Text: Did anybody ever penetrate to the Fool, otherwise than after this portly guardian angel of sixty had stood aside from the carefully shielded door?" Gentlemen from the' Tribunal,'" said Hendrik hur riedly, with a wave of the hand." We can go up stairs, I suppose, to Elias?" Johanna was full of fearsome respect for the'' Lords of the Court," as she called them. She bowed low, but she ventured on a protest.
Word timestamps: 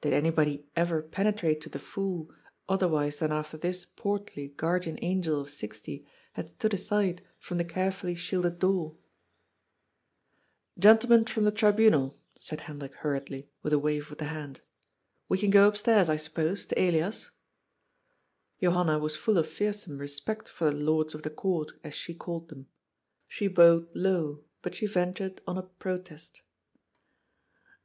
Did 0.00 0.12
anybody 0.14 0.68
ever 0.74 1.00
penetrate 1.00 1.60
to 1.60 1.68
the 1.68 1.78
Fool, 1.78 2.28
otherwise 2.68 3.18
than 3.20 3.30
after 3.30 3.56
this 3.56 3.84
portly 3.86 4.48
guardian 4.48 4.98
angel 5.00 5.40
of 5.40 5.48
sixty 5.48 6.04
had 6.32 6.48
stood 6.48 6.74
aside 6.74 7.22
from 7.38 7.56
the 7.56 7.64
carefully 7.64 8.16
shielded 8.16 8.58
door?" 8.58 8.96
Gentlemen 10.80 11.24
from 11.26 11.44
the' 11.44 11.52
Tribunal,'" 11.62 12.18
said 12.40 12.62
Hendrik 12.62 12.94
hur 12.96 13.16
riedly, 13.20 13.46
with 13.62 13.72
a 13.72 13.78
wave 13.78 14.10
of 14.10 14.18
the 14.18 14.24
hand." 14.24 14.60
We 15.28 15.38
can 15.38 15.50
go 15.50 15.68
up 15.68 15.76
stairs, 15.76 16.08
I 16.08 16.16
suppose, 16.16 16.66
to 16.66 16.74
Elias?" 16.76 17.30
Johanna 18.60 18.98
was 18.98 19.14
full 19.14 19.38
of 19.38 19.46
fearsome 19.46 19.98
respect 19.98 20.48
for 20.48 20.64
the'' 20.68 20.76
Lords 20.84 21.14
of 21.14 21.22
the 21.22 21.30
Court," 21.30 21.70
as 21.84 21.94
she 21.94 22.12
called 22.12 22.48
them. 22.48 22.66
She 23.28 23.46
bowed 23.46 23.86
low, 23.94 24.42
but 24.62 24.74
she 24.74 24.88
ventured 24.88 25.42
on 25.46 25.56
a 25.56 25.62
protest. 25.62 26.42